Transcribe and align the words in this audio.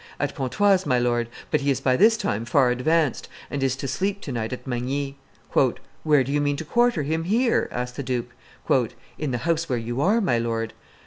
"At 0.19 0.33
Pontoise, 0.33 0.87
my 0.87 0.97
lord; 0.97 1.29
but 1.51 1.61
he 1.61 1.69
is 1.69 1.79
by 1.79 1.95
this 1.95 2.17
time 2.17 2.43
far 2.43 2.71
advanced, 2.71 3.29
and 3.51 3.61
is 3.61 3.75
to 3.75 3.87
sleep 3.87 4.19
to 4.21 4.31
night 4.31 4.51
at 4.51 4.65
Magny." 4.65 5.19
"Where 6.01 6.23
do 6.23 6.31
you 6.31 6.41
mean 6.41 6.55
to 6.57 6.65
quarter 6.65 7.03
him 7.03 7.25
here?" 7.25 7.69
asked 7.71 7.97
the 7.97 8.01
duke. 8.01 8.31
"In 9.19 9.29
the 9.29 9.37
house 9.37 9.69
where 9.69 9.77
you 9.77 10.01
are, 10.01 10.19
my 10.19 10.39
lord." 10.39 10.73